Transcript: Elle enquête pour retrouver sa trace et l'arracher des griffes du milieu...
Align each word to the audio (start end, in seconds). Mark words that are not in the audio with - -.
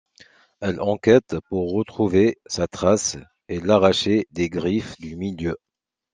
Elle 0.61 0.81
enquête 0.81 1.39
pour 1.47 1.73
retrouver 1.73 2.39
sa 2.47 2.65
trace 2.67 3.17
et 3.49 3.59
l'arracher 3.59 4.25
des 4.31 4.49
griffes 4.49 4.99
du 4.99 5.15
milieu... 5.15 5.57